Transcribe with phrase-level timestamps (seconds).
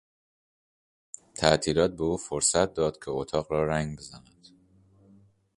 [1.35, 4.47] تعطیلات به او فرصت داد که اتاق را رنگ بزند.